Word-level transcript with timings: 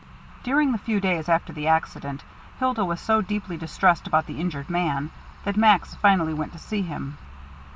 During 0.41 0.71
the 0.71 0.79
few 0.79 0.99
days 0.99 1.29
after 1.29 1.53
the 1.53 1.67
accident 1.67 2.23
Hilda 2.57 2.83
was 2.83 2.99
so 2.99 3.21
deeply 3.21 3.55
distressed 3.55 4.07
about 4.07 4.25
the 4.25 4.39
injured 4.39 4.67
man 4.67 5.11
that 5.43 5.55
Max 5.57 5.93
finally 5.93 6.33
went 6.33 6.53
to 6.53 6.57
see 6.57 6.81
him. 6.81 7.19